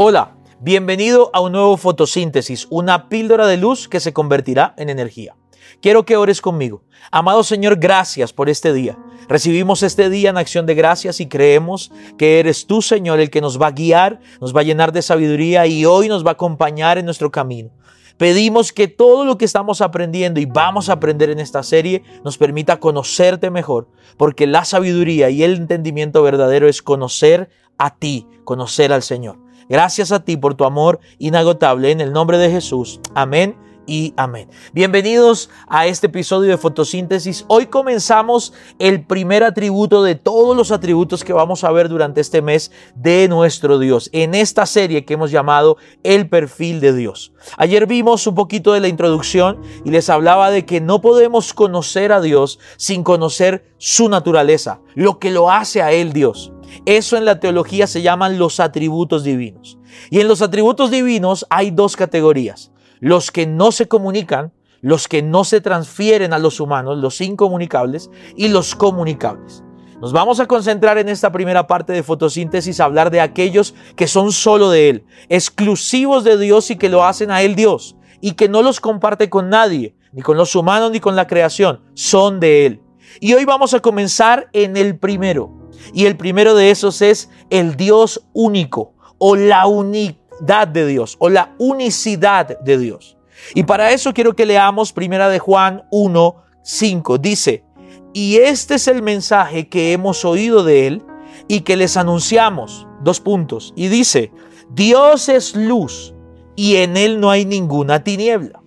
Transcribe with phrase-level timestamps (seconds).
[0.00, 5.34] Hola, bienvenido a un nuevo fotosíntesis, una píldora de luz que se convertirá en energía.
[5.82, 6.84] Quiero que ores conmigo.
[7.10, 8.96] Amado Señor, gracias por este día.
[9.28, 13.40] Recibimos este día en acción de gracias y creemos que eres tú, Señor, el que
[13.40, 16.34] nos va a guiar, nos va a llenar de sabiduría y hoy nos va a
[16.34, 17.70] acompañar en nuestro camino.
[18.18, 22.38] Pedimos que todo lo que estamos aprendiendo y vamos a aprender en esta serie nos
[22.38, 28.92] permita conocerte mejor, porque la sabiduría y el entendimiento verdadero es conocer a ti, conocer
[28.92, 29.47] al Señor.
[29.68, 31.90] Gracias a ti por tu amor inagotable.
[31.90, 33.00] En el nombre de Jesús.
[33.14, 33.56] Amén
[33.88, 34.48] y amén.
[34.72, 37.44] Bienvenidos a este episodio de fotosíntesis.
[37.48, 42.42] Hoy comenzamos el primer atributo de todos los atributos que vamos a ver durante este
[42.42, 47.32] mes de nuestro Dios, en esta serie que hemos llamado El perfil de Dios.
[47.56, 52.12] Ayer vimos un poquito de la introducción y les hablaba de que no podemos conocer
[52.12, 56.52] a Dios sin conocer su naturaleza, lo que lo hace a Él Dios.
[56.86, 59.78] Eso en la teología se llaman los atributos divinos.
[60.10, 62.72] Y en los atributos divinos hay dos categorías.
[63.00, 68.10] Los que no se comunican, los que no se transfieren a los humanos, los incomunicables,
[68.36, 69.62] y los comunicables.
[70.00, 74.06] Nos vamos a concentrar en esta primera parte de fotosíntesis a hablar de aquellos que
[74.06, 78.32] son solo de Él, exclusivos de Dios y que lo hacen a Él Dios, y
[78.32, 82.38] que no los comparte con nadie, ni con los humanos ni con la creación, son
[82.38, 82.82] de Él.
[83.20, 85.57] Y hoy vamos a comenzar en el primero,
[85.92, 91.28] y el primero de esos es el Dios único o la unidad de Dios o
[91.28, 93.16] la unicidad de Dios.
[93.54, 97.18] Y para eso quiero que leamos primera de Juan 1, 5.
[97.18, 97.64] Dice,
[98.12, 101.02] y este es el mensaje que hemos oído de él
[101.46, 102.86] y que les anunciamos.
[103.02, 103.72] Dos puntos.
[103.76, 104.32] Y dice,
[104.70, 106.14] Dios es luz
[106.56, 108.57] y en él no hay ninguna tiniebla.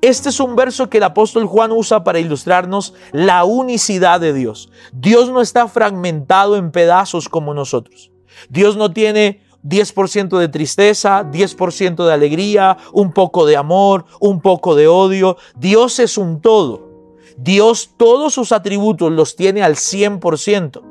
[0.00, 4.70] Este es un verso que el apóstol Juan usa para ilustrarnos la unicidad de Dios.
[4.92, 8.10] Dios no está fragmentado en pedazos como nosotros.
[8.48, 14.74] Dios no tiene 10% de tristeza, 10% de alegría, un poco de amor, un poco
[14.74, 15.36] de odio.
[15.56, 17.16] Dios es un todo.
[17.36, 20.82] Dios todos sus atributos los tiene al 100%.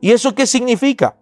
[0.00, 1.17] ¿Y eso qué significa?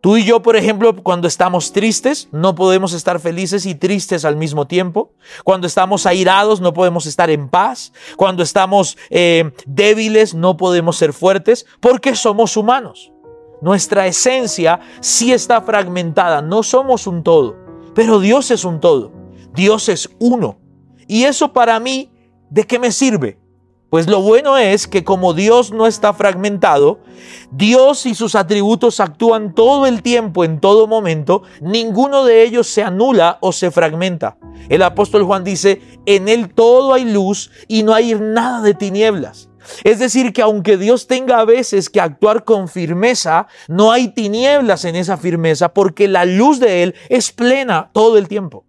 [0.00, 4.36] Tú y yo, por ejemplo, cuando estamos tristes, no podemos estar felices y tristes al
[4.36, 5.12] mismo tiempo.
[5.44, 7.92] Cuando estamos airados, no podemos estar en paz.
[8.16, 13.12] Cuando estamos eh, débiles, no podemos ser fuertes porque somos humanos.
[13.60, 17.56] Nuestra esencia sí está fragmentada, no somos un todo,
[17.94, 19.12] pero Dios es un todo.
[19.54, 20.58] Dios es uno.
[21.06, 22.10] Y eso para mí,
[22.48, 23.39] ¿de qué me sirve?
[23.90, 27.00] Pues lo bueno es que como Dios no está fragmentado,
[27.50, 32.84] Dios y sus atributos actúan todo el tiempo, en todo momento, ninguno de ellos se
[32.84, 34.38] anula o se fragmenta.
[34.68, 39.50] El apóstol Juan dice, en él todo hay luz y no hay nada de tinieblas.
[39.82, 44.84] Es decir, que aunque Dios tenga a veces que actuar con firmeza, no hay tinieblas
[44.84, 48.64] en esa firmeza porque la luz de Él es plena todo el tiempo.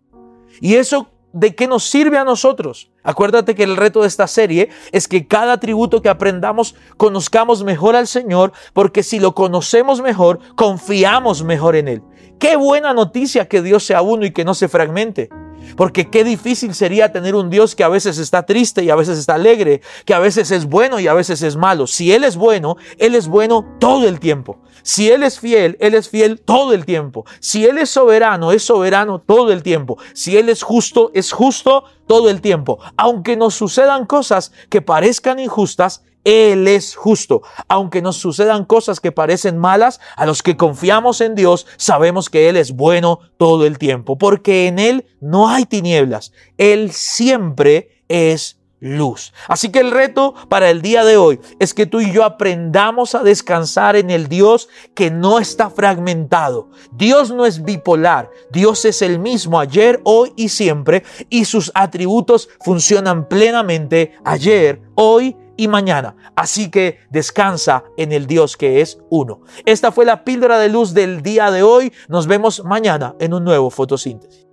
[0.60, 2.92] Y eso ¿de qué nos sirve a nosotros?
[3.04, 7.96] Acuérdate que el reto de esta serie es que cada atributo que aprendamos conozcamos mejor
[7.96, 12.04] al Señor, porque si lo conocemos mejor, confiamos mejor en Él.
[12.40, 15.30] Qué buena noticia que Dios sea uno y que no se fragmente.
[15.76, 19.18] Porque qué difícil sería tener un Dios que a veces está triste y a veces
[19.18, 21.88] está alegre, que a veces es bueno y a veces es malo.
[21.88, 24.60] Si Él es bueno, Él es bueno todo el tiempo.
[24.84, 27.26] Si Él es fiel, Él es fiel todo el tiempo.
[27.40, 29.98] Si Él es soberano, es soberano todo el tiempo.
[30.14, 32.80] Si Él es justo, es justo todo el tiempo.
[32.98, 37.42] Aunque nos sucedan cosas que parezcan injustas, él es justo.
[37.68, 42.50] Aunque nos sucedan cosas que parecen malas, a los que confiamos en Dios sabemos que
[42.50, 46.32] Él es bueno todo el tiempo, porque en Él no hay tinieblas.
[46.58, 49.32] Él siempre es luz.
[49.48, 53.14] Así que el reto para el día de hoy es que tú y yo aprendamos
[53.14, 56.70] a descansar en el Dios que no está fragmentado.
[56.92, 62.50] Dios no es bipolar, Dios es el mismo ayer, hoy y siempre y sus atributos
[62.60, 66.16] funcionan plenamente ayer, hoy y mañana.
[66.36, 69.42] Así que descansa en el Dios que es uno.
[69.64, 71.94] Esta fue la píldora de luz del día de hoy.
[72.10, 74.51] Nos vemos mañana en un nuevo fotosíntesis.